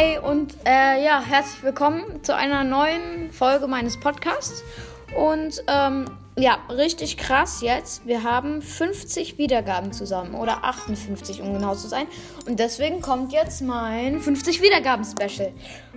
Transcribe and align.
Hi 0.00 0.16
und 0.16 0.56
äh, 0.64 1.04
ja, 1.04 1.20
herzlich 1.20 1.62
willkommen 1.62 2.24
zu 2.24 2.34
einer 2.34 2.64
neuen 2.64 3.30
Folge 3.32 3.66
meines 3.66 4.00
Podcasts. 4.00 4.64
Und 5.14 5.62
ähm, 5.66 6.06
ja, 6.38 6.56
richtig 6.70 7.18
krass 7.18 7.60
jetzt. 7.60 8.06
Wir 8.06 8.22
haben 8.22 8.62
50 8.62 9.36
Wiedergaben 9.36 9.92
zusammen 9.92 10.34
oder 10.34 10.64
58, 10.64 11.42
um 11.42 11.52
genau 11.52 11.74
zu 11.74 11.86
sein. 11.86 12.06
Und 12.46 12.58
deswegen 12.60 13.02
kommt 13.02 13.32
jetzt 13.32 13.60
mein 13.60 14.20
50 14.20 14.62
Wiedergaben-Special. 14.62 15.52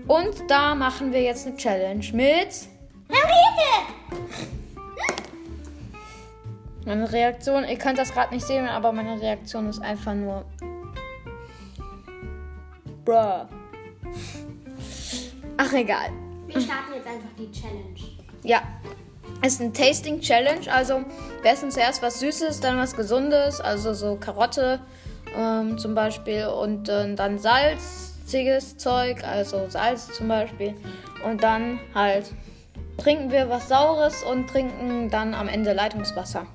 Und 0.10 0.50
da 0.50 0.76
machen 0.76 1.14
wir 1.14 1.22
jetzt 1.22 1.48
eine 1.48 1.56
Challenge 1.56 2.06
mit. 2.12 2.68
Henriette! 3.08 3.94
Meine 6.86 7.10
Reaktion, 7.10 7.64
ihr 7.64 7.78
könnt 7.78 8.00
das 8.00 8.12
gerade 8.12 8.34
nicht 8.34 8.46
sehen, 8.46 8.68
aber 8.68 8.92
meine 8.92 9.22
Reaktion 9.22 9.70
ist 9.70 9.82
einfach 9.82 10.14
nur. 10.14 10.44
Bruh. 13.06 13.48
Ach, 15.58 15.74
egal. 15.74 16.10
Wir 16.48 16.62
starten 16.62 16.94
jetzt 16.96 17.08
einfach 17.08 17.30
die 17.38 17.52
Challenge. 17.52 18.00
Ja. 18.44 18.62
Es 19.42 19.54
ist 19.54 19.62
ein 19.62 19.74
Tasting 19.74 20.22
Challenge, 20.22 20.72
also 20.72 21.04
wir 21.42 21.52
essen 21.52 21.70
zuerst 21.70 22.02
was 22.02 22.20
Süßes, 22.22 22.62
dann 22.62 22.78
was 22.78 22.96
Gesundes, 22.96 23.60
also 23.60 23.94
so 23.94 24.16
Karotte 24.16 24.80
ähm, 25.36 25.78
zum 25.78 25.96
Beispiel 25.96 26.48
und 26.48 26.88
äh, 26.88 27.14
dann 27.16 27.40
salziges 27.40 28.78
Zeug, 28.78 29.24
also 29.26 29.68
Salz 29.68 30.14
zum 30.14 30.30
Beispiel. 30.30 30.76
Und 31.26 31.44
dann 31.44 31.80
halt 31.94 32.32
trinken 32.98 33.32
wir 33.32 33.50
was 33.50 33.68
Saures 33.68 34.24
und 34.24 34.48
trinken 34.48 35.10
dann 35.10 35.34
am 35.34 35.50
Ende 35.50 35.74
Leitungswasser. 35.74 36.46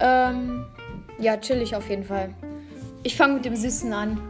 Ähm, 0.00 0.66
ja, 1.18 1.36
chillig 1.36 1.76
auf 1.76 1.88
jeden 1.88 2.04
Fall. 2.04 2.34
Ich 3.02 3.16
fange 3.16 3.34
mit 3.34 3.44
dem 3.44 3.56
Süßen 3.56 3.92
an. 3.92 4.20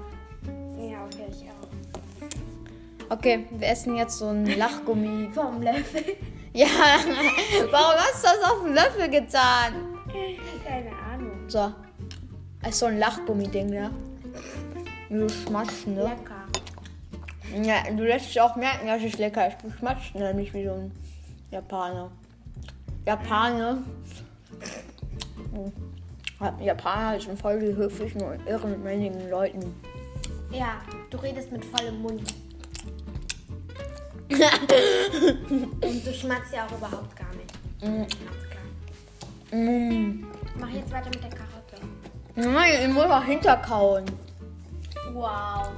Okay, 3.10 3.46
wir 3.50 3.68
essen 3.68 3.96
jetzt 3.96 4.18
so 4.18 4.28
ein 4.28 4.44
Lachgummi. 4.58 5.30
Vom 5.34 5.62
Löffel. 5.62 6.16
Ja, 6.52 6.66
warum 7.70 7.94
hast 7.96 8.24
du 8.24 8.28
das 8.28 8.50
auf 8.50 8.62
den 8.64 8.74
Löffel 8.74 9.08
getan? 9.08 9.98
Keine 10.66 10.90
Ahnung. 10.90 11.48
So. 11.48 11.72
Das 12.62 12.70
ist 12.70 12.78
so 12.80 12.86
ein 12.86 12.98
Lachgummi-Ding, 12.98 13.70
ne? 13.70 13.90
Du 15.08 15.28
schmatzt, 15.28 15.86
ne? 15.86 16.02
Lecker. 16.02 16.46
Ja, 17.62 17.90
du 17.90 18.02
lässt 18.02 18.26
dich 18.26 18.40
auch 18.40 18.56
merken, 18.56 18.86
dass 18.86 19.02
es 19.02 19.16
lecker 19.16 19.48
ist. 19.48 19.56
Du 19.62 19.70
schmatzt 19.70 20.14
nämlich 20.14 20.52
wie 20.52 20.64
so 20.64 20.72
ein 20.72 20.92
Japaner. 21.50 22.10
Japaner. 23.06 23.78
Japaner 26.60 27.20
sind 27.20 27.40
voll 27.40 27.58
die 27.58 27.74
höflichen 27.74 28.22
und 28.22 28.46
irrenmännlichen 28.46 29.30
Leuten. 29.30 29.74
Ja, 30.50 30.80
du 31.10 31.16
redest 31.18 31.50
mit 31.50 31.64
vollem 31.64 32.02
Mund. 32.02 32.34
Und 34.30 36.06
du 36.06 36.12
schmatzt 36.12 36.52
ja 36.52 36.66
auch 36.66 36.72
überhaupt 36.76 37.16
gar 37.16 37.28
nicht. 37.34 38.10
Klar. 39.50 39.60
Mm. 39.60 40.26
Mach 40.58 40.68
jetzt 40.70 40.92
weiter 40.92 41.06
mit 41.10 41.22
der 41.22 41.30
Karotte. 41.30 41.76
Nein, 42.36 42.72
ich 42.88 42.94
muss 42.94 43.04
auch 43.04 43.24
hinterkauen. 43.24 44.04
Wow. 45.12 45.68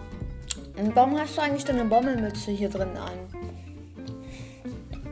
Und 0.77 0.97
warum 0.97 1.19
hast 1.19 1.37
du 1.37 1.43
eigentlich 1.43 1.65
deine 1.65 1.85
Bommelmütze 1.85 2.51
hier 2.51 2.69
drin 2.71 2.97
an? 2.97 3.13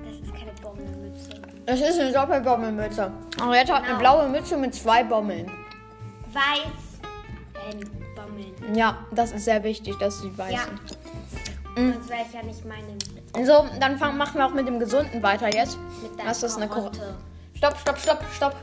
Das 0.04 0.14
ist 0.16 0.34
keine 0.34 0.52
Bommelmütze. 0.62 1.30
Es 1.66 1.80
ist 1.80 2.00
eine 2.00 2.12
Doppelbommelmütze. 2.12 3.12
Henriette 3.40 3.72
hat 3.74 3.82
eine 3.84 3.88
Genau. 3.88 3.98
blaue 4.00 4.28
Mütze 4.28 4.56
mit 4.56 4.74
zwei 4.74 5.04
Bommeln. 5.04 5.46
Weiß. 6.32 7.70
Ähm, 7.70 7.80
Bommeln. 8.16 8.74
Ja, 8.74 8.98
das 9.12 9.32
ist 9.32 9.44
sehr 9.44 9.62
wichtig, 9.62 9.96
dass 9.98 10.20
sie 10.20 10.36
weiß 10.36 10.52
Ja. 10.52 10.60
sind. 10.64 10.80
Sonst 11.78 12.08
wäre 12.08 12.20
ich 12.26 12.34
ja 12.34 12.42
nicht 12.42 12.64
meine 12.64 13.46
So, 13.46 13.66
dann 13.80 13.98
fang, 13.98 14.16
machen 14.16 14.38
wir 14.38 14.46
auch 14.46 14.54
mit 14.54 14.66
dem 14.66 14.78
Gesunden 14.78 15.22
weiter 15.22 15.52
jetzt. 15.54 15.78
mit 16.02 16.18
deiner 16.18 16.28
Das 16.28 16.42
ist 16.42 16.56
eine 16.56 16.68
Karotte. 16.68 17.14
Stopp, 17.54 17.76
stopp, 17.78 17.98
stopp, 17.98 18.24
stopp. 18.32 18.56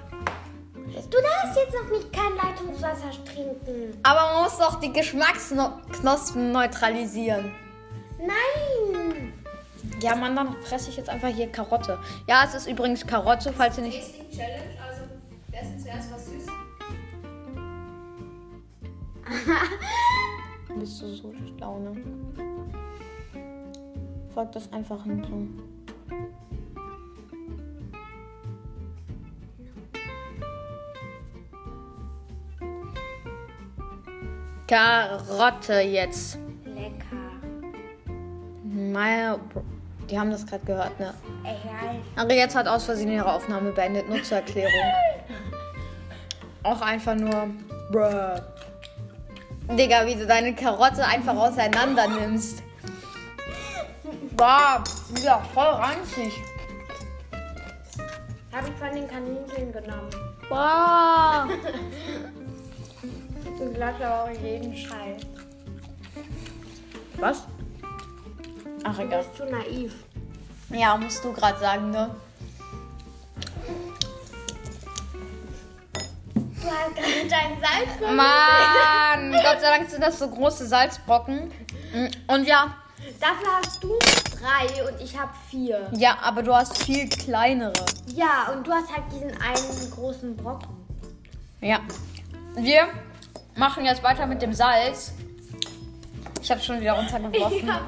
Du 1.09 1.17
darfst 1.21 1.57
jetzt 1.57 1.73
noch 1.73 1.89
nicht 1.91 2.13
kein 2.13 2.35
Leitungswasser 2.35 3.11
trinken. 3.25 3.99
Aber 4.03 4.33
man 4.33 4.43
muss 4.43 4.57
doch 4.57 4.79
die 4.79 4.93
Geschmacksknospen 4.93 6.51
neutralisieren. 6.51 7.51
Nein. 8.19 9.33
Ja, 10.01 10.15
Mann, 10.15 10.35
dann 10.35 10.55
fresse 10.63 10.89
ich 10.89 10.97
jetzt 10.97 11.09
einfach 11.09 11.29
hier 11.29 11.51
Karotte. 11.51 11.99
Ja, 12.27 12.43
es 12.45 12.53
ist 12.53 12.67
übrigens 12.67 13.05
Karotte, 13.05 13.53
falls 13.53 13.77
ihr 13.77 13.83
nicht. 13.83 14.01
Challenge, 14.31 14.77
also 14.85 15.01
wir 15.49 15.59
essen 15.59 15.79
zuerst 15.79 16.11
was 16.11 16.25
süß. 16.25 16.45
Bist 20.79 21.01
du 21.01 21.07
so 21.13 21.33
schlau, 21.57 21.79
ne? 21.79 21.91
Folgt 24.35 24.53
das 24.53 24.69
einfach 24.73 25.01
hinzu. 25.05 25.47
Karotte 34.67 35.75
jetzt. 35.79 36.37
Lecker. 36.65 37.15
Meine, 38.65 39.39
die 40.09 40.19
haben 40.19 40.31
das 40.31 40.45
gerade 40.45 40.65
gehört, 40.65 40.99
ne? 40.99 41.13
Ey. 41.45 41.55
Aber 42.17 42.33
jetzt 42.33 42.57
hat 42.57 42.67
aus 42.67 42.83
Versehen 42.83 43.13
ihre 43.13 43.31
Aufnahme 43.31 43.71
beendet. 43.71 44.09
Nur 44.09 44.21
zur 44.21 44.39
Erklärung. 44.39 44.73
Auch 46.63 46.81
einfach 46.81 47.15
nur. 47.15 47.51
Bruh. 47.89 48.41
Digga, 49.77 50.05
wie 50.05 50.15
du 50.15 50.27
deine 50.27 50.53
Karotte 50.53 51.05
einfach 51.05 51.37
auseinander 51.37 52.09
nimmst. 52.09 52.64
Boah, 54.35 54.83
ja, 55.23 55.39
voll 55.53 55.63
ranzig. 55.63 56.33
Habe 58.51 58.67
ich 58.69 58.75
von 58.75 58.91
den 58.95 59.07
Kaninchen 59.07 59.71
genommen. 59.71 60.09
Boah. 60.49 61.47
Du 63.57 63.71
glaubst 63.71 64.01
aber 64.01 64.23
auch 64.25 64.29
jeden 64.43 64.75
Scheiß. 64.75 65.21
Was? 67.17 67.43
Ach, 68.83 68.95
Du 68.97 69.03
egal. 69.03 69.19
bist 69.23 69.35
zu 69.37 69.45
naiv. 69.45 69.93
Ja, 70.71 70.97
musst 70.97 71.23
du 71.23 71.31
gerade 71.31 71.57
sagen, 71.59 71.89
ne? 71.91 72.09
Du 76.33 76.67
hast 76.69 76.95
gerade 76.95 77.29
dein 77.29 77.61
Salz 77.61 78.13
Mann, 78.13 79.31
Gott 79.31 79.61
sei 79.61 79.77
Dank 79.77 79.89
sind 79.89 80.03
das 80.03 80.19
so 80.19 80.27
große 80.29 80.65
Salzbrocken. 80.67 81.49
Und 82.27 82.45
ja, 82.45 82.75
Dafür 83.19 83.47
hast 83.63 83.83
du 83.83 83.97
drei 84.39 84.91
und 84.91 85.01
ich 85.01 85.17
habe 85.17 85.31
vier. 85.49 85.89
ja, 85.93 86.17
aber 86.21 86.43
du 86.43 86.53
hast 86.53 86.77
viel 86.83 87.07
kleinere. 87.09 87.73
Ja, 88.07 88.51
und 88.53 88.65
du 88.65 88.71
hast 88.71 88.91
halt 88.91 89.03
diesen 89.11 89.31
einen 89.41 89.91
großen 89.91 90.35
Brocken. 90.35 90.69
Ja. 91.61 91.79
Wir 92.55 92.87
machen 93.55 93.85
jetzt 93.85 94.03
weiter 94.03 94.25
mit 94.27 94.41
dem 94.41 94.53
Salz. 94.53 95.13
Ich 96.41 96.51
habe 96.51 96.61
schon 96.61 96.79
wieder 96.79 96.93
runtergeworfen. 96.93 97.69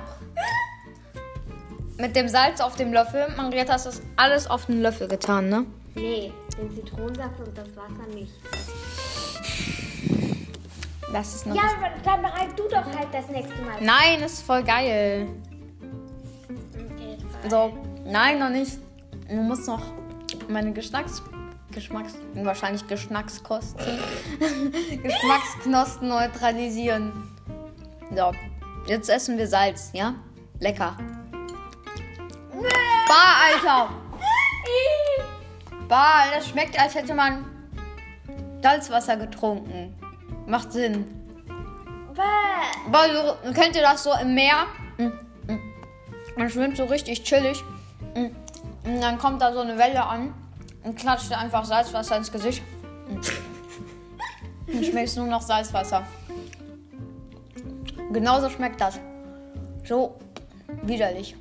Mit 2.00 2.16
dem 2.16 2.28
Salz 2.28 2.62
auf 2.62 2.76
dem 2.76 2.94
Löffel. 2.94 3.26
Marietta 3.36 3.74
hast 3.74 3.88
das 3.88 4.04
alles 4.18 4.48
auf 4.48 4.68
den 4.68 4.82
Löffel 4.84 5.08
getan, 5.08 5.50
ne? 5.50 5.66
Nee, 5.96 6.32
den 6.56 6.72
Zitronensaft 6.76 7.40
und 7.40 7.58
das 7.58 7.68
Wasser 7.76 8.06
nicht. 8.14 8.32
Das 11.12 11.36
ist 11.36 11.46
noch. 11.46 11.56
Ja, 11.56 11.64
dann 12.04 12.22
bereit 12.22 12.50
du 12.58 12.64
doch 12.68 12.86
halt 12.86 13.08
das 13.14 13.28
nächste 13.30 13.62
Mal. 13.62 13.78
Nein, 13.82 14.22
ist 14.22 14.42
voll 14.42 14.64
geil. 14.64 15.28
Okay, 16.74 17.18
So, 17.50 17.74
nein, 18.06 18.40
noch 18.40 18.50
nicht. 18.50 18.78
Du 19.30 19.36
musst 19.36 19.68
noch 19.68 19.82
meine 20.50 20.74
Geschmacks. 20.74 21.22
Geschmacks. 21.72 22.16
Wahrscheinlich 22.34 22.86
Geschmackskosten. 22.88 24.00
Geschmacksknospen 25.04 26.08
neutralisieren. 26.10 27.12
So, 28.16 28.32
jetzt 28.88 29.10
essen 29.10 29.38
wir 29.38 29.48
Salz, 29.48 29.92
ja? 29.94 30.14
Lecker. 30.60 30.98
Bah, 33.08 33.36
Alter! 33.54 33.90
Bah, 35.88 36.26
das 36.36 36.50
schmeckt, 36.50 36.78
als 36.78 36.96
hätte 36.96 37.14
man 37.14 37.46
Salzwasser 38.62 39.16
getrunken. 39.16 39.96
Macht 40.48 40.72
Sinn. 40.72 41.06
Bäh. 42.16 42.22
Weil 42.90 43.12
du, 43.12 43.54
kennt 43.54 43.76
ihr 43.76 43.82
das 43.82 44.04
so 44.04 44.12
im 44.20 44.34
Meer? 44.34 44.66
Mm, 44.98 45.04
mm. 45.52 45.60
Man 46.38 46.50
schwimmt 46.50 46.78
so 46.78 46.86
richtig 46.86 47.24
chillig. 47.24 47.64
Mm. 48.16 48.28
Und 48.86 49.02
dann 49.02 49.18
kommt 49.18 49.42
da 49.42 49.54
so 49.54 49.60
eine 49.60 49.78
Welle 49.78 50.04
an 50.04 50.34
und 50.84 50.98
klatscht 50.98 51.30
dir 51.30 51.38
einfach 51.38 51.66
Salzwasser 51.66 52.16
ins 52.18 52.32
Gesicht. 52.32 52.64
Und 54.68 54.86
schmeckst 54.86 55.18
nur 55.18 55.28
noch 55.28 55.42
Salzwasser. 55.42 56.08
Genauso 58.14 58.50
schmeckt 58.50 58.80
das. 58.80 59.00
So 59.84 60.18
widerlich. 60.84 61.36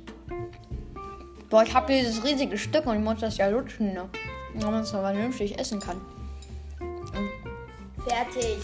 Boah, 1.49 1.63
ich 1.63 1.73
habe 1.73 1.93
dieses 1.93 2.25
riesige 2.25 2.57
Stück 2.57 2.85
und 2.85 2.97
ich 2.97 3.03
muss 3.03 3.21
das 3.21 3.37
ja 3.37 3.47
lutschen, 3.47 3.93
ne? 3.93 4.09
Damit 4.53 4.71
man 4.71 4.81
es 4.81 4.91
noch 4.91 4.99
vernünftig 4.99 5.57
essen 5.57 5.79
kann. 5.79 6.01
Fertig. 8.05 8.57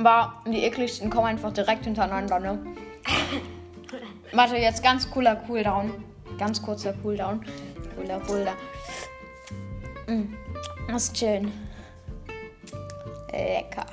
Aber 0.00 0.32
die 0.46 0.64
ekligsten 0.64 1.10
kommen 1.10 1.26
einfach 1.26 1.52
direkt 1.52 1.84
hintereinander, 1.84 2.40
ne? 2.40 2.58
Warte, 4.32 4.56
jetzt 4.56 4.82
ganz 4.82 5.10
cooler 5.10 5.36
Cooldown. 5.36 5.92
Ganz 6.38 6.62
kurzer 6.62 6.94
Cooldown. 7.02 7.44
Cooler 7.96 8.20
Cooldown. 8.20 8.56
Mm. 10.06 10.34
Lass 10.88 11.12
chillen. 11.12 11.52
Lecker. 13.30 13.86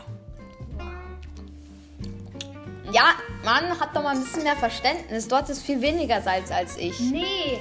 Ja, 2.91 3.15
Mann, 3.43 3.77
hat 3.77 3.93
doch 3.93 4.01
mal 4.01 4.15
ein 4.15 4.21
bisschen 4.21 4.43
mehr 4.43 4.55
Verständnis. 4.55 5.27
Dort 5.27 5.49
ist 5.49 5.61
viel 5.61 5.81
weniger 5.81 6.21
Salz 6.21 6.51
als 6.51 6.77
ich. 6.77 6.99
Nee. 7.01 7.59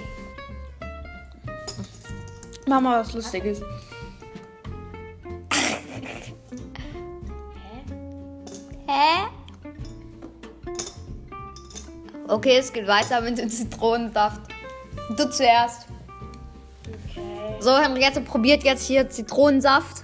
Mach 2.66 2.80
mal 2.80 3.00
was 3.00 3.12
Lustiges. 3.12 3.60
Hä? 8.96 9.28
Okay, 12.28 12.56
es 12.56 12.72
geht 12.72 12.86
weiter 12.86 13.20
mit 13.20 13.36
dem 13.36 13.50
Zitronensaft. 13.50 14.40
Du 15.18 15.28
zuerst. 15.28 15.86
Okay. 17.10 17.56
So, 17.60 17.76
Henriette 17.76 18.22
probiert 18.22 18.64
jetzt 18.64 18.86
hier 18.86 19.10
Zitronensaft. 19.10 20.02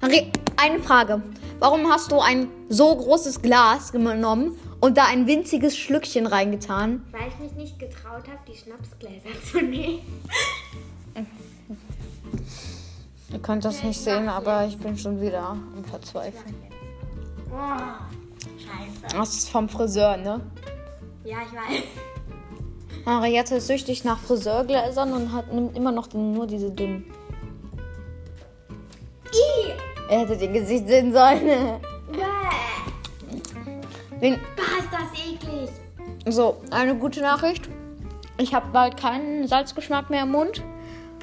Henri 0.00 0.32
eine 0.56 0.80
Frage. 0.80 1.22
Warum 1.58 1.90
hast 1.90 2.10
du 2.12 2.20
ein 2.20 2.48
so 2.70 2.96
großes 2.96 3.42
Glas 3.42 3.92
genommen 3.92 4.56
und 4.80 4.96
da 4.96 5.04
ein 5.04 5.26
winziges 5.26 5.76
Schlückchen 5.76 6.26
reingetan? 6.26 7.04
Weil 7.10 7.28
ich 7.28 7.38
mich 7.38 7.52
nicht 7.52 7.78
getraut 7.78 8.26
habe, 8.26 8.38
die 8.48 8.56
Schnapsgläser 8.56 9.28
zu 9.52 9.60
nehmen. 9.60 10.00
Ihr 13.30 13.38
könnt 13.40 13.66
das 13.66 13.82
nicht 13.82 14.00
sehen, 14.00 14.30
aber 14.30 14.64
ich 14.64 14.78
bin 14.78 14.96
schon 14.96 15.20
wieder 15.20 15.50
am 15.50 15.84
Verzweifeln. 15.84 16.54
Oh, 17.52 18.19
scheiße. 18.70 19.16
Das 19.16 19.34
ist 19.34 19.48
vom 19.50 19.68
Friseur, 19.68 20.16
ne? 20.16 20.40
Ja, 21.24 21.38
ich 21.46 21.52
weiß. 21.52 21.82
Henriette 23.04 23.56
ist 23.56 23.66
süchtig 23.66 24.04
nach 24.04 24.18
Friseurgläsern 24.18 25.12
und 25.12 25.32
hat, 25.32 25.52
nimmt 25.52 25.76
immer 25.76 25.90
noch 25.92 26.06
den, 26.06 26.32
nur 26.32 26.46
diese 26.46 26.70
dünnen. 26.70 27.04
Ih! 29.32 29.72
Er 30.08 30.20
hätte 30.20 30.34
ihr 30.34 30.48
Gesicht 30.52 30.86
sehen 30.88 31.12
sollen. 31.12 31.40
Wen- 34.18 34.38
Bah, 34.56 34.78
ist 34.78 34.88
das 34.92 35.18
eklig. 35.26 35.70
So, 36.26 36.60
eine 36.70 36.94
gute 36.96 37.20
Nachricht. 37.20 37.68
Ich 38.36 38.54
habe 38.54 38.66
bald 38.72 38.96
keinen 38.98 39.46
Salzgeschmack 39.46 40.10
mehr 40.10 40.22
im 40.24 40.32
Mund. 40.32 40.62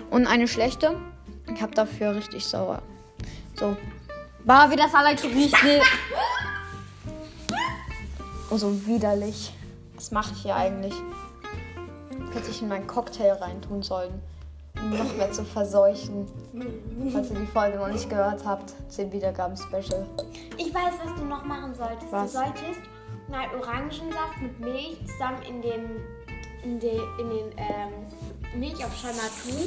Und 0.09 0.25
eine 0.25 0.47
schlechte. 0.47 0.95
Ich 1.53 1.61
habe 1.61 1.73
dafür 1.75 2.15
richtig 2.15 2.45
sauer. 2.45 2.81
So. 3.55 3.75
Bah, 4.45 4.69
wie 4.71 4.75
das 4.77 4.93
allein 4.93 5.17
schon 5.17 5.31
riecht. 5.31 5.55
Oh, 8.49 8.57
so 8.57 8.85
widerlich. 8.85 9.53
Was 9.95 10.11
mache 10.11 10.31
ich 10.33 10.41
hier 10.43 10.55
eigentlich? 10.55 10.93
Hätte 12.33 12.49
ich 12.51 12.61
in 12.61 12.67
meinen 12.69 12.87
Cocktail 12.87 13.33
reintun 13.33 13.83
sollen. 13.83 14.21
Um 14.79 14.91
noch 14.91 15.15
mehr 15.17 15.31
zu 15.31 15.43
verseuchen. 15.43 16.27
Falls 17.11 17.31
ihr 17.31 17.39
die 17.39 17.45
Folge 17.47 17.77
noch 17.77 17.87
nicht 17.87 18.09
gehört 18.09 18.45
habt. 18.45 18.73
10 18.89 19.11
Wiedergaben-Special. 19.11 20.05
Ich 20.57 20.73
weiß, 20.73 20.93
was 21.03 21.15
du 21.15 21.25
noch 21.25 21.43
machen 21.43 21.73
solltest. 21.73 22.11
Was? 22.11 22.31
Du 22.31 22.37
solltest 22.37 22.81
mal 23.27 23.47
Orangensaft 23.59 24.39
mit 24.41 24.59
Milch 24.59 24.97
zusammen 25.07 25.41
in 25.47 25.61
den, 25.61 25.83
in 26.63 26.79
den, 26.79 27.01
in 27.19 27.29
den 27.29 27.51
ähm, 27.57 28.59
Milchaufschäumer 28.59 29.27
tun. 29.43 29.65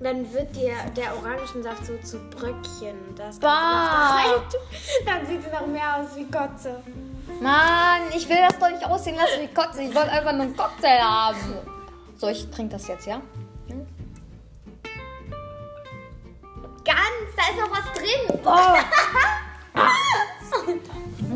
Dann 0.00 0.32
wird 0.32 0.56
dir 0.56 0.72
der 0.96 1.16
Orangensaft 1.16 1.86
so 1.86 1.96
zu 1.98 2.18
Bröckchen. 2.30 2.96
Das 3.16 3.38
Bah. 3.38 4.16
rein. 4.16 4.42
Dann 5.06 5.26
sieht 5.26 5.46
es 5.46 5.52
noch 5.52 5.66
mehr 5.66 5.98
aus 6.00 6.16
wie 6.16 6.24
Kotze. 6.24 6.82
Mann, 7.40 8.02
ich 8.14 8.28
will 8.28 8.36
das 8.36 8.58
doch 8.58 8.70
nicht 8.70 8.84
aussehen 8.84 9.16
lassen 9.16 9.40
wie 9.40 9.48
Kotze. 9.48 9.82
Ich 9.82 9.94
wollte 9.94 10.10
einfach 10.10 10.32
nur 10.32 10.42
einen 10.42 10.56
Cocktail 10.56 11.00
haben. 11.00 11.36
So, 12.16 12.28
ich 12.28 12.50
trinke 12.50 12.72
das 12.72 12.86
jetzt, 12.88 13.06
ja? 13.06 13.20
Ganz, 16.84 17.34
da 17.36 17.42
ist 17.50 17.58
noch 17.60 17.70
was 17.70 17.92
drin. 17.94 18.40
Bah. 18.42 18.84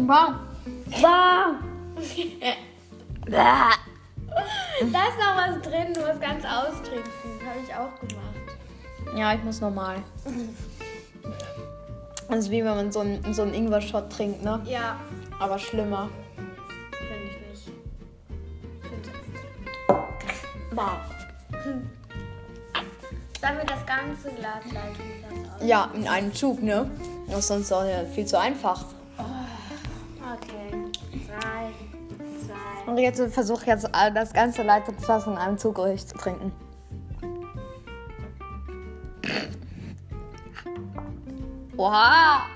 Bah. 0.06 0.34
Bah. 1.00 1.54
Da 4.80 5.08
ist 5.08 5.18
noch 5.18 5.36
was 5.36 5.62
drin, 5.62 5.94
du 5.94 6.00
musst 6.00 6.20
ganz 6.20 6.44
austrinken. 6.44 7.10
Habe 7.46 7.60
ich 7.64 7.74
auch 7.74 8.00
gemacht. 8.00 9.16
Ja, 9.16 9.34
ich 9.34 9.42
muss 9.44 9.60
normal. 9.60 10.02
Das 12.28 12.38
ist 12.38 12.50
wie 12.50 12.64
wenn 12.64 12.74
man 12.74 12.90
so 12.90 13.00
einen, 13.00 13.34
so 13.34 13.42
einen 13.42 13.52
Ingwer-Shot 13.52 14.10
trinkt, 14.10 14.42
ne? 14.42 14.60
Ja, 14.64 14.96
Aber 15.44 15.58
schlimmer. 15.58 16.08
finde 16.90 17.26
ich 17.26 17.66
nicht. 17.66 17.72
Bah. 20.74 20.96
Sollen 23.42 23.58
wir 23.58 23.66
das 23.66 23.84
ganze 23.84 24.30
Glas 24.30 24.64
leiten? 24.72 25.54
aus? 25.54 25.66
Ja, 25.66 25.90
in 25.92 26.08
einen 26.08 26.32
Zug, 26.32 26.62
ne? 26.62 26.90
Das 27.28 27.40
ist 27.40 27.48
sonst 27.48 27.70
auch 27.72 27.84
ja 27.84 28.06
viel 28.06 28.24
zu 28.24 28.40
einfach. 28.40 28.86
Okay. 29.18 30.90
Drei, 31.28 31.70
zwei. 32.46 32.90
Und 32.90 32.96
jetzt 32.96 33.20
versuche 33.34 33.66
jetzt 33.66 33.84
äh, 33.84 34.10
das 34.14 34.32
ganze 34.32 34.62
Leitungswasser 34.62 35.30
in 35.30 35.36
einem 35.36 35.58
Zug 35.58 35.74
durchzutrinken. 35.74 36.52
Oha! 41.76 42.53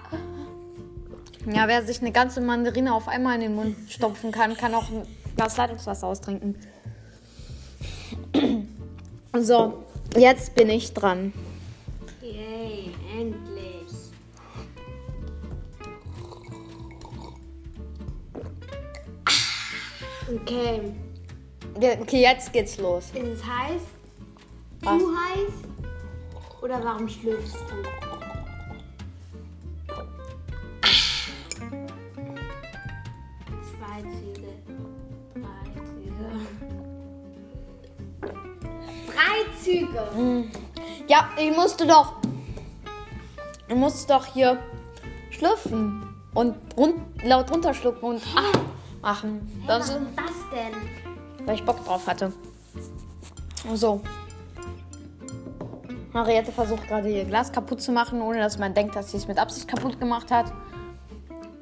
Ja, 1.51 1.67
wer 1.67 1.83
sich 1.85 2.01
eine 2.01 2.13
ganze 2.13 2.41
Mandarine 2.41 2.93
auf 2.95 3.09
einmal 3.09 3.37
in 3.37 3.41
den 3.41 3.55
Mund 3.55 3.77
stopfen 3.89 4.33
kann, 4.33 4.57
kann 4.57 4.75
auch 4.75 4.91
ein 4.91 5.07
Glas 5.35 5.57
Leitungswasser 5.57 6.07
austrinken. 6.07 6.57
So, 9.33 9.85
jetzt 10.17 10.55
bin 10.55 10.69
ich 10.69 10.93
dran. 10.93 11.33
Yay, 12.21 12.93
endlich. 13.19 13.89
Okay. 20.43 20.81
Okay, 21.75 22.23
jetzt 22.23 22.53
geht's 22.53 22.79
los. 22.79 23.07
Ist 23.15 23.41
es 23.41 23.45
heiß? 23.45 23.83
Was? 24.81 24.99
Zu 24.99 25.09
heiß? 25.09 25.53
Oder 26.63 26.85
warum 26.85 27.09
schlürfst 27.09 27.57
du? 27.57 28.08
Ich 41.39 41.57
musste 41.57 41.87
doch. 41.87 42.15
Ich 43.69 43.75
musste 43.75 44.13
doch 44.13 44.25
hier 44.27 44.59
schlürfen 45.31 46.15
und 46.35 46.57
run 46.77 46.95
laut 47.23 47.51
runterschlucken 47.51 48.03
und 48.03 48.23
ah 48.35 48.59
machen. 49.03 49.65
Das 49.67 49.89
ist, 49.89 49.95
Warum 49.95 50.17
das 50.17 50.27
denn? 50.53 51.47
weil 51.47 51.55
ich 51.55 51.65
Bock 51.65 51.85
drauf 51.85 52.07
hatte. 52.07 52.33
So. 53.75 54.01
Mariette 56.13 56.53
versucht 56.53 56.89
gerade 56.89 57.09
ihr 57.11 57.25
Glas 57.25 57.53
kaputt 57.53 57.81
zu 57.81 57.93
machen, 57.93 58.23
ohne 58.23 58.39
dass 58.39 58.59
man 58.59 58.75
denkt, 58.75 58.97
dass 58.97 59.11
sie 59.11 59.19
es 59.19 59.29
mit 59.29 59.39
Absicht 59.39 59.69
kaputt 59.69 60.01
gemacht 60.01 60.31
hat. 60.31 60.53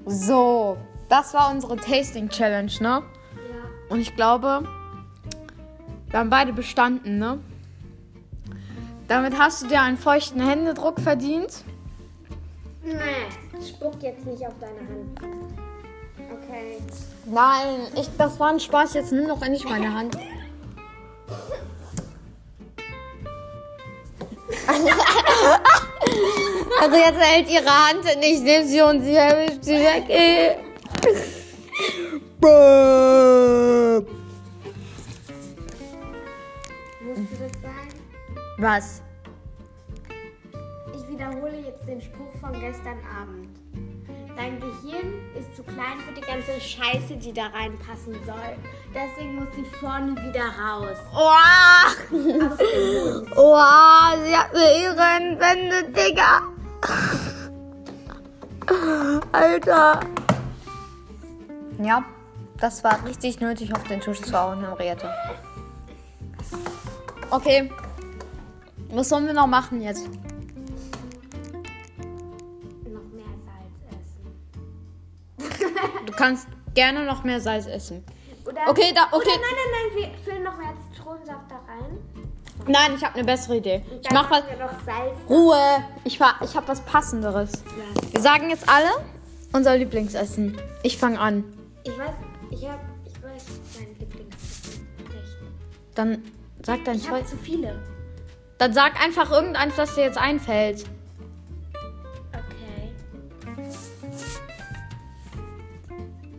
So, 0.07 0.77
das 1.09 1.35
war 1.35 1.51
unsere 1.51 1.77
Tasting 1.77 2.29
Challenge, 2.29 2.73
ne? 2.81 2.89
Ja. 2.89 3.03
Und 3.89 4.01
ich 4.01 4.15
glaube, 4.15 4.63
wir 6.11 6.19
haben 6.19 6.31
beide 6.31 6.53
bestanden, 6.53 7.19
ne? 7.19 7.41
Damit 9.09 9.39
hast 9.39 9.63
du 9.63 9.69
dir 9.69 9.81
einen 9.81 9.97
feuchten 9.97 10.47
Händedruck 10.47 11.01
verdient. 11.01 11.65
Nee, 12.83 13.65
spuck 13.67 14.03
jetzt 14.03 14.27
nicht 14.27 14.47
auf 14.47 14.55
deine 14.61 14.81
Hand. 14.81 15.21
Okay. 16.19 16.79
Nein, 17.25 17.89
ich, 17.95 18.09
das 18.17 18.39
war 18.39 18.51
ein 18.51 18.61
Spaß. 18.61 18.95
Jetzt 18.95 19.13
nimm 19.13 19.29
doch 19.29 19.43
endlich 19.43 19.65
meine 19.65 19.93
Hand. 19.93 20.17
Also 26.81 26.97
jetzt 26.97 27.19
hält 27.19 27.51
ihre 27.51 27.65
Hand 27.65 28.01
und 28.01 28.23
ich 28.23 28.41
nehme 28.41 28.67
sie 28.67 28.81
und 28.83 29.03
sie 29.03 29.15
erwischt 29.15 29.63
sie 29.63 29.73
weg. 29.73 30.59
Musste 32.41 33.66
Was? 38.59 39.03
Ich 40.95 41.09
wiederhole 41.09 41.59
jetzt 41.61 41.87
den 41.87 42.01
Spruch 42.01 42.33
von 42.41 42.53
gestern 42.59 42.99
Abend. 43.21 43.57
Dein 44.37 44.61
Gehirn 44.61 45.15
ist 45.39 45.55
zu 45.57 45.63
klein 45.63 45.99
für 46.07 46.13
die 46.15 46.21
ganze 46.21 46.61
Scheiße, 46.61 47.17
die 47.17 47.33
da 47.33 47.47
reinpassen 47.47 48.15
soll. 48.27 48.57
Deswegen 48.95 49.37
muss 49.37 49.49
sie 49.55 49.65
vorne 49.79 50.15
wieder 50.17 50.45
raus. 50.45 50.99
Mund. 52.11 53.33
Oha, 53.37 54.13
sie 54.25 54.37
hat 54.37 54.55
eine 54.55 54.73
Ehrenwende, 54.83 55.91
Digga. 55.91 56.43
Alter. 59.33 60.01
Ja, 61.83 62.05
Das 62.59 62.83
war 62.85 63.05
richtig 63.07 63.41
nötig, 63.41 63.75
auf 63.75 63.85
den 63.85 64.01
Tisch 64.01 64.21
zu 64.23 64.33
hauen, 64.39 64.61
Henriette. 64.61 65.11
Okay. 67.31 67.71
Was 68.91 69.09
sollen 69.09 69.27
wir 69.27 69.33
noch 69.35 69.47
machen 69.47 69.81
jetzt? 69.83 70.07
Noch 70.07 70.13
mehr 73.13 73.25
Salz 73.45 73.75
essen. 73.91 74.33
Du 76.07 76.13
kannst 76.13 76.47
gerne 76.75 77.05
noch 77.05 77.25
mehr 77.25 77.41
Salz 77.41 77.67
essen. 77.67 78.05
Oder, 78.45 78.61
Okay, 78.69 78.93
da- 78.95 79.07
okay. 79.11 79.17
Oder 79.17 79.27
nein, 79.27 79.41
nein, 79.43 79.71
nein, 79.73 79.91
wir 79.97 80.09
füllen 80.25 80.45
noch 80.45 80.57
mehr 80.57 80.73
Zitronensaft 80.93 81.51
da 81.51 81.57
rein. 81.67 81.99
Nein, 82.69 82.95
ich 82.97 83.05
habe 83.05 83.15
eine 83.15 83.25
bessere 83.25 83.57
Idee. 83.59 83.85
Ich 84.01 84.09
Dann 84.09 84.15
mach 84.15 84.29
was. 84.31 84.43
Ruhe. 85.29 85.59
Ich, 86.05 86.19
war, 86.21 86.35
ich 86.43 86.57
habe 86.57 86.67
was 86.69 86.81
Passenderes. 86.81 87.53
Ja. 87.77 87.85
Wir 88.13 88.21
sagen 88.21 88.51
jetzt 88.51 88.69
alle 88.69 88.89
unser 89.53 89.77
Lieblingsessen. 89.77 90.57
Ich 90.83 90.97
fange 90.97 91.21
an. 91.21 91.45
Ich 91.85 91.97
weiß, 91.97 92.11
ich 92.51 92.67
hab, 92.69 92.81
ich 93.05 93.23
weiß 93.23 93.45
mein 93.79 93.89
Lieblingsessen. 93.99 94.87
Nicht. 94.99 95.37
Dann 95.95 96.23
sag 96.65 96.85
dein 96.85 96.97
Ich 96.97 97.09
habe 97.11 97.25
zu 97.25 97.37
viele. 97.37 97.79
Dann 98.59 98.73
sag 98.73 99.01
einfach 99.03 99.31
irgendeins, 99.31 99.77
das 99.77 99.95
dir 99.95 100.05
jetzt 100.05 100.19
einfällt. 100.19 100.85
Okay. 102.33 102.93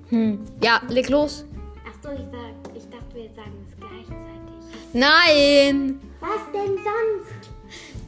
Hm. 0.10 0.46
Ja, 0.62 0.82
leg 0.88 1.10
los. 1.10 1.46
Ach 1.86 1.94
so, 2.04 2.10
ich 2.12 2.26
sag, 2.32 2.76
ich 2.76 2.90
dachte, 2.90 3.14
wir 3.14 3.30
sagen 3.36 3.68
es 3.68 3.78
gleichzeitig. 3.78 4.94
Nein. 4.94 6.00
Was 6.20 6.52
denn 6.54 6.76
sonst? 6.78 7.50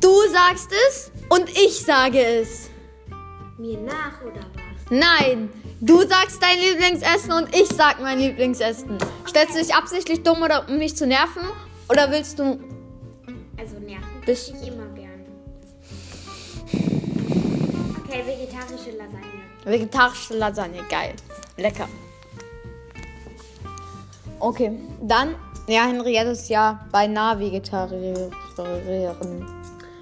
Du 0.01 0.11
sagst 0.31 0.71
es 0.87 1.11
und 1.29 1.49
ich 1.49 1.79
sage 1.85 2.23
es. 2.23 2.69
Mir 3.57 3.77
nach 3.79 4.21
oder 4.21 4.41
was? 4.53 4.89
Nein. 4.89 5.49
Du 5.81 6.01
sagst 6.01 6.41
dein 6.41 6.57
Lieblingsessen 6.59 7.31
und 7.31 7.55
ich 7.55 7.67
sag 7.67 8.01
mein 8.01 8.19
Lieblingsessen. 8.19 8.97
Stellst 9.27 9.55
du 9.55 9.59
dich 9.59 9.75
absichtlich 9.75 10.23
dumm 10.23 10.41
oder 10.41 10.67
um 10.67 10.77
mich 10.77 10.95
zu 10.95 11.05
nerven? 11.05 11.43
Oder 11.89 12.11
willst 12.11 12.39
du. 12.39 12.59
Also 14.29 14.53
nerven 14.53 14.53
Bis- 14.53 14.61
ich 14.61 14.67
immer 14.67 14.87
gern. 14.89 15.25
Okay, 18.03 18.23
vegetarische 18.25 18.91
Lasagne. 18.97 19.43
Vegetarische 19.65 20.37
Lasagne, 20.37 20.83
geil. 20.89 21.13
Lecker. 21.57 21.87
Okay, 24.39 24.71
dann. 25.01 25.35
Ja, 25.67 25.85
Henriette 25.85 26.31
ist 26.31 26.49
ja 26.49 26.79
beinahe 26.91 27.39
Vegetarierin. 27.39 28.31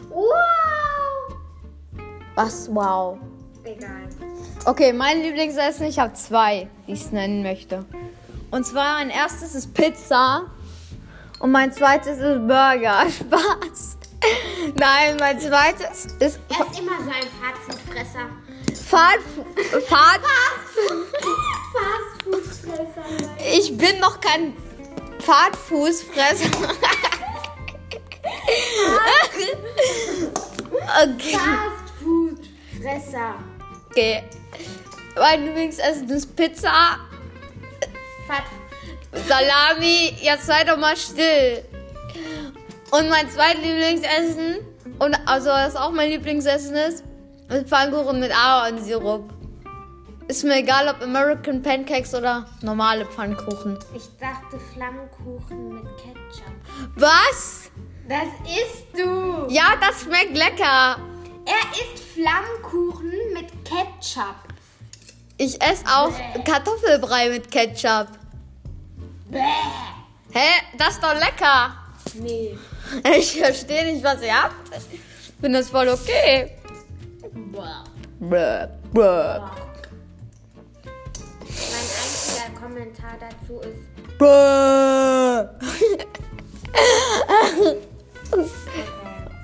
Wow! 0.10 0.28
Was? 2.36 2.70
Wow. 2.74 3.18
Egal. 3.64 4.08
Okay, 4.66 4.94
mein 4.94 5.22
Lieblingsessen, 5.22 5.88
ich 5.88 6.00
habe 6.00 6.14
zwei, 6.14 6.70
die 6.88 6.94
ich 6.94 7.02
es 7.02 7.12
nennen 7.12 7.44
möchte. 7.44 7.84
Und 8.52 8.66
zwar 8.66 9.00
mein 9.00 9.10
erstes 9.10 9.56
ist 9.56 9.74
Pizza 9.74 10.44
und 11.40 11.52
mein 11.52 11.74
zweites 11.74 12.18
ist 12.20 12.48
Burger. 12.48 13.06
Spaß. 13.10 13.97
Nein, 14.80 15.18
mein 15.20 15.40
zweites 15.40 16.06
ist 16.20 16.40
Er 16.50 16.66
ist 16.66 16.80
immer 16.80 17.02
so 17.04 17.10
ein 17.10 17.28
Fastfood-Fresser. 17.42 18.30
Fahrt. 18.88 19.22
Fahrt. 19.88 20.22
Fastfood-Fresser. 21.74 23.06
Ich 23.52 23.76
bin 23.76 24.00
noch 24.00 24.20
kein 24.22 24.54
Fahrtfußfresser. 25.20 26.52
okay. 31.04 31.38
Fastfood-Fresser. 32.80 33.36
okay. 33.90 34.24
Mein 35.16 35.46
Lieblingsessen 35.46 36.10
ist 36.12 36.36
Pizza, 36.36 37.00
Fast 38.28 39.28
Salami. 39.28 40.16
Jetzt 40.22 40.46
sei 40.46 40.64
doch 40.64 40.78
mal 40.78 40.96
still. 40.96 41.66
Und 42.92 43.10
mein 43.10 43.30
zweites 43.30 43.64
Lieblingsessen, 43.64 44.58
und 45.00 45.16
also 45.26 45.50
das 45.50 45.76
auch 45.76 45.92
mein 45.92 46.10
Lieblingsessen 46.10 46.76
ist, 46.76 47.04
ist 47.50 47.68
Pfannkuchen 47.68 48.20
mit 48.20 48.32
Ahornsirup. 48.32 49.34
Ist 50.30 50.44
mir 50.44 50.58
egal, 50.58 50.90
ob 50.90 51.02
American 51.02 51.62
Pancakes 51.62 52.14
oder 52.14 52.46
normale 52.62 53.06
Pfannkuchen. 53.06 53.78
Ich 53.96 54.10
dachte 54.20 54.60
Flammkuchen 54.74 55.76
mit 55.76 55.86
Ketchup. 55.98 56.54
Was? 56.96 57.72
Das 58.08 58.28
isst 58.44 58.88
du. 58.94 59.48
Ja, 59.50 59.76
das 59.80 60.02
schmeckt 60.02 60.36
lecker. 60.36 60.98
Er 61.46 61.72
isst 61.72 62.04
Flammkuchen 62.14 63.12
mit 63.34 63.50
Ketchup. 63.64 64.36
Ich 65.38 65.62
esse 65.62 65.86
auch 65.86 66.12
Kartoffelbrei 66.44 67.30
mit 67.30 67.50
Ketchup. 67.50 68.08
Bäh. 69.30 69.40
Hä? 70.32 70.50
Das 70.78 70.96
ist 70.96 71.04
doch 71.04 71.14
lecker. 71.14 71.74
Nee. 72.20 72.58
Ich 73.18 73.40
verstehe 73.40 73.86
nicht, 73.94 74.04
was 74.04 74.22
ihr 74.22 74.34
habt. 74.44 74.56
Ich 74.92 75.00
finde 75.42 75.60
das 75.60 75.70
voll 75.70 75.88
okay. 75.90 76.52
Boah. 77.52 77.84
Bäh, 78.20 78.68
bäh, 78.94 79.40
Mein 81.42 81.88
einziger 82.02 82.50
Kommentar 82.60 83.16
dazu 83.20 83.60
ist, 83.62 83.86
bäh. 84.18 85.48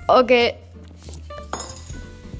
Okay. 0.06 0.54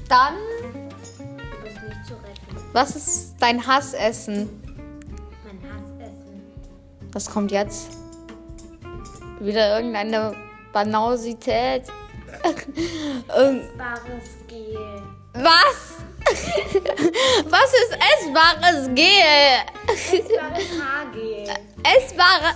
Dann, 0.07 0.35
du 0.35 1.63
bist 1.63 1.81
nicht 1.81 2.05
zu 2.05 2.13
retten. 2.13 2.63
was 2.73 2.95
ist 2.95 3.35
dein 3.39 3.65
Hassessen? 3.65 4.47
Mein 5.43 5.59
Hassessen. 5.63 6.43
Was 7.11 7.29
kommt 7.29 7.51
jetzt? 7.51 7.89
Wieder 9.45 9.77
irgendeine 9.77 10.33
Banausität? 10.73 11.83
Irgend 13.35 13.77
Bares 13.77 14.29
Gel. 14.47 15.03
was? 15.33 15.97
was 17.45 17.73
ist 17.73 17.97
essbares 18.13 18.89
Gel? 18.95 19.61
Bares 19.85 20.71
Haargel. 20.81 21.43
Essbare. 21.83 22.55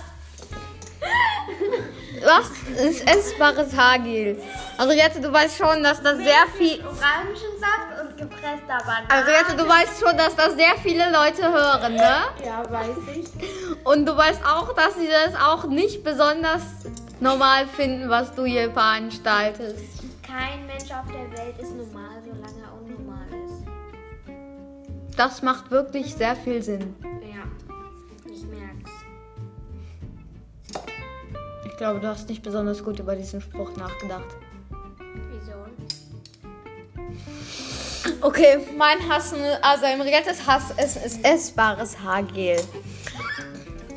Was 2.24 2.50
ist 2.84 3.08
essbares 3.08 3.74
Haargel? 3.76 4.42
Henriette, 4.76 5.20
du 5.20 5.32
weißt 5.32 5.56
schon, 5.58 5.82
dass 5.84 6.02
das 6.02 6.18
sehr 6.18 6.46
viel. 6.58 6.84
Orangensaft 6.84 8.00
und 8.02 8.16
gepresster 8.18 8.78
Banane. 8.84 9.08
Henriette, 9.10 9.56
du 9.56 9.68
weißt 9.68 10.00
schon, 10.00 10.16
dass 10.16 10.34
das 10.34 10.54
sehr 10.54 10.76
viele 10.82 11.10
Leute 11.10 11.42
hören, 11.50 11.94
ne? 11.94 12.24
Ja, 12.44 12.68
weiß 12.68 12.96
ich. 13.14 13.26
Und 13.84 14.06
du 14.06 14.16
weißt 14.16 14.44
auch, 14.44 14.74
dass 14.74 14.94
sie 14.94 15.08
das 15.08 15.34
auch 15.40 15.64
nicht 15.66 16.04
besonders 16.04 16.62
normal 17.20 17.66
finden, 17.66 18.08
was 18.08 18.34
du 18.34 18.44
hier 18.44 18.70
veranstaltest. 18.72 19.84
Kein 20.22 20.66
Mensch 20.66 20.90
auf 20.90 21.06
der 21.06 21.30
Welt 21.36 21.58
ist 21.58 21.74
normal, 21.74 22.22
solange 22.24 22.62
er 22.62 22.72
unnormal 22.74 23.26
ist. 23.44 25.16
Das 25.16 25.42
macht 25.42 25.70
wirklich 25.70 26.14
sehr 26.14 26.36
viel 26.36 26.62
Sinn. 26.62 26.94
Ja, 27.02 27.44
ich 28.30 28.44
merk's. 28.44 28.90
Ich 31.66 31.76
glaube, 31.76 32.00
du 32.00 32.08
hast 32.08 32.28
nicht 32.28 32.42
besonders 32.42 32.84
gut 32.84 32.98
über 32.98 33.16
diesen 33.16 33.40
Spruch 33.40 33.74
nachgedacht. 33.76 34.36
Wieso? 35.30 35.52
Okay, 38.20 38.58
mein 38.76 39.08
Hassen, 39.08 39.40
also 39.62 39.86
Henriettes 39.86 40.46
Hassessen 40.46 41.02
ist 41.02 41.24
essbares 41.24 41.98
Haargel. 41.98 42.56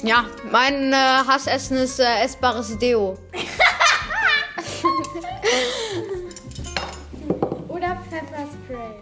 Ja, 0.03 0.25
mein 0.51 0.91
äh, 0.91 0.95
Hassessen 0.95 1.77
ist 1.77 1.97
äh, 1.97 2.25
essbares 2.25 2.77
Deo. 2.77 3.17
Oder 7.69 7.97
Pfefferspray. 8.09 8.95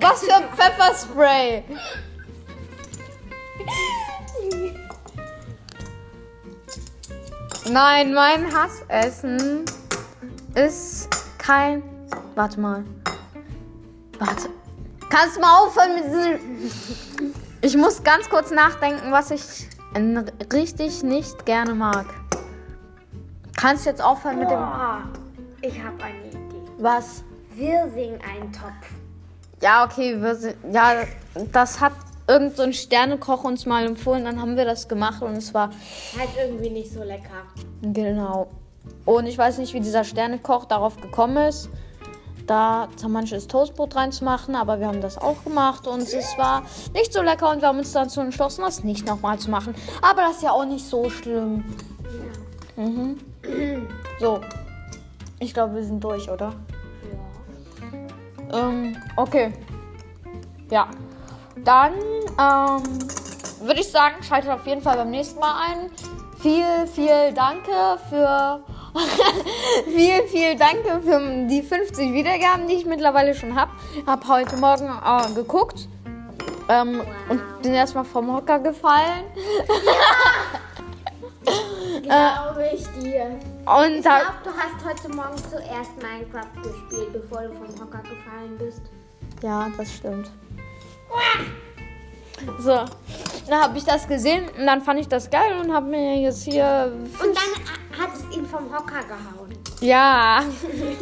Was 0.00 0.24
für 0.24 0.42
Pfefferspray? 0.56 1.62
Nein, 7.70 8.12
mein 8.12 8.52
Hassessen 8.52 9.64
ist 10.56 11.08
kein. 11.38 11.84
Warte 12.34 12.58
mal. 12.58 12.84
Warte. 14.18 14.48
Kannst 15.08 15.36
du 15.36 15.40
mal 15.40 15.60
aufhören 15.60 15.94
mit 15.94 16.06
diesem. 16.06 16.40
Ich 17.60 17.76
muss 17.76 18.02
ganz 18.02 18.28
kurz 18.28 18.50
nachdenken, 18.50 19.12
was 19.12 19.30
ich 19.30 19.68
richtig 20.52 21.02
nicht 21.02 21.46
gerne 21.46 21.74
mag. 21.74 22.06
Kannst 23.56 23.86
du 23.86 23.90
jetzt 23.90 24.02
aufhören 24.02 24.38
mit 24.38 24.50
dem. 24.50 24.58
Boah, 24.58 25.02
ich 25.62 25.82
habe 25.82 26.02
eine 26.02 26.18
Idee. 26.28 26.62
Was? 26.78 27.24
Wirsing-Eintopf. 27.54 28.90
Ja, 29.62 29.84
okay, 29.84 30.20
wir 30.20 30.34
sind, 30.34 30.56
ja, 30.70 30.92
das 31.52 31.80
hat 31.80 31.92
irgend 32.28 32.56
so 32.56 32.62
ein 32.62 32.74
Sternekoch 32.74 33.44
uns 33.44 33.64
mal 33.64 33.86
empfohlen, 33.86 34.24
dann 34.24 34.40
haben 34.40 34.56
wir 34.56 34.66
das 34.66 34.88
gemacht 34.88 35.22
und 35.22 35.32
es 35.36 35.54
war 35.54 35.70
Halt 36.18 36.28
irgendwie 36.38 36.70
nicht 36.70 36.92
so 36.92 37.02
lecker. 37.02 37.44
genau. 37.82 38.48
Und 39.04 39.26
ich 39.26 39.38
weiß 39.38 39.58
nicht, 39.58 39.72
wie 39.72 39.80
dieser 39.80 40.04
Sternekoch 40.04 40.66
darauf 40.66 41.00
gekommen 41.00 41.36
ist. 41.48 41.70
Da 42.46 42.88
zermanschtes 42.96 43.48
Toastbrot 43.48 43.96
reinzumachen, 43.96 44.54
aber 44.54 44.80
wir 44.80 44.86
haben 44.86 45.00
das 45.00 45.18
auch 45.18 45.42
gemacht 45.44 45.86
und 45.86 46.02
es 46.02 46.38
war 46.38 46.62
nicht 46.92 47.12
so 47.12 47.22
lecker 47.22 47.50
und 47.50 47.60
wir 47.60 47.68
haben 47.68 47.78
uns 47.78 47.92
dazu 47.92 48.20
entschlossen, 48.20 48.62
das 48.62 48.84
nicht 48.84 49.06
nochmal 49.06 49.38
zu 49.38 49.50
machen. 49.50 49.74
Aber 50.02 50.22
das 50.22 50.36
ist 50.36 50.42
ja 50.42 50.52
auch 50.52 50.64
nicht 50.64 50.86
so 50.86 51.10
schlimm. 51.10 51.64
Mhm. 52.76 53.18
So, 54.20 54.40
ich 55.38 55.52
glaube, 55.52 55.74
wir 55.76 55.84
sind 55.84 56.02
durch, 56.02 56.28
oder? 56.30 56.54
Ja. 58.50 58.68
Ähm, 58.68 58.96
okay. 59.16 59.52
Ja. 60.70 60.88
Dann 61.64 61.94
ähm, 62.38 62.82
würde 63.60 63.80
ich 63.80 63.90
sagen, 63.90 64.22
schaltet 64.22 64.50
auf 64.50 64.66
jeden 64.66 64.82
Fall 64.82 64.96
beim 64.96 65.10
nächsten 65.10 65.40
Mal 65.40 65.54
ein. 65.68 65.90
Viel, 66.40 66.86
viel 66.86 67.32
Danke 67.34 67.98
für. 68.08 68.60
viel, 69.86 70.22
viel 70.28 70.56
Danke 70.56 71.00
für 71.02 71.46
die 71.48 71.62
50 71.62 72.12
Wiedergaben, 72.12 72.68
die 72.68 72.74
ich 72.74 72.86
mittlerweile 72.86 73.34
schon 73.34 73.54
habe. 73.54 73.72
Habe 74.06 74.28
heute 74.28 74.56
Morgen 74.56 74.86
äh, 74.86 75.34
geguckt 75.34 75.88
ähm, 76.68 77.02
und 77.28 77.62
bin 77.62 77.74
erstmal 77.74 78.04
vom 78.04 78.34
Hocker 78.34 78.58
gefallen. 78.58 79.24
Glaube 82.02 82.70
ich 82.74 82.84
dir. 83.00 83.38
Und 83.66 83.96
Ich 83.96 84.02
glaube, 84.02 84.24
du 84.44 84.50
hast 84.50 84.84
heute 84.84 85.08
Morgen 85.14 85.36
zuerst 85.50 85.96
Minecraft 85.96 86.62
gespielt, 86.62 87.12
bevor 87.12 87.42
du 87.42 87.52
vom 87.52 87.68
Hocker 87.80 88.02
gefallen 88.02 88.56
bist. 88.58 88.82
Ja, 89.42 89.68
das 89.76 89.92
stimmt. 89.92 90.30
So, 92.58 92.84
dann 93.48 93.62
habe 93.62 93.78
ich 93.78 93.84
das 93.84 94.06
gesehen 94.06 94.48
und 94.58 94.66
dann 94.66 94.82
fand 94.82 95.00
ich 95.00 95.08
das 95.08 95.30
geil 95.30 95.58
und 95.60 95.72
habe 95.72 95.86
mir 95.86 96.20
jetzt 96.20 96.44
hier. 96.44 96.92
Und 96.92 97.34
dann 97.34 97.50
hat 97.98 98.10
es 98.14 98.36
ihn 98.36 98.46
vom 98.46 98.72
Hocker 98.72 99.02
gehauen. 99.02 99.56
Ja, 99.80 100.40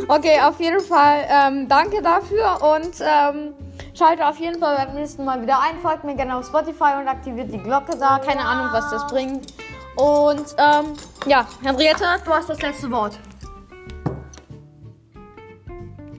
okay, 0.09 0.41
auf 0.41 0.59
jeden 0.61 0.81
Fall 0.81 1.27
ähm, 1.29 1.69
danke 1.69 2.03
dafür 2.03 2.61
und 2.77 2.95
ähm, 3.01 3.55
schaltet 3.97 4.25
auf 4.25 4.37
jeden 4.39 4.59
Fall 4.61 4.77
beim 4.77 4.95
nächsten 4.95 5.25
Mal 5.25 5.41
wieder 5.43 5.61
ein. 5.61 5.79
Folgt 5.81 6.05
mir 6.05 6.17
gerne 6.17 6.37
auf 6.37 6.47
Spotify 6.47 6.95
und 7.01 7.07
aktiviert 7.09 7.53
die 7.53 7.59
Glocke 7.59 7.97
da. 7.99 8.19
Keine 8.19 8.41
Ahnung, 8.45 8.69
was 8.73 8.91
das 8.91 9.07
bringt. 9.07 9.53
Und 9.97 10.57
ähm, 10.59 10.95
ja, 11.27 11.47
Henriette, 11.63 12.05
du 12.25 12.31
hast 12.33 12.49
das 12.51 12.61
letzte 12.61 12.91
Wort. 12.91 13.17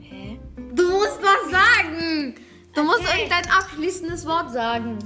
Hä? 0.02 0.40
Du 0.74 0.90
musst 0.92 1.20
was 1.22 1.52
sagen. 1.52 2.36
Du 2.74 2.84
musst 2.84 3.00
Okay. 3.02 3.24
irgendein 3.24 3.52
abschließendes 3.52 4.26
Wort 4.28 4.52
sagen. 4.52 4.98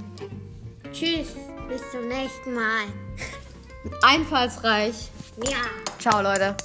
Tschüss, 0.91 1.35
bis 1.67 1.81
zum 1.91 2.07
nächsten 2.07 2.53
Mal. 2.53 2.85
Einfallsreich. 4.03 5.09
Ja. 5.45 5.57
Ciao, 5.99 6.21
Leute. 6.21 6.55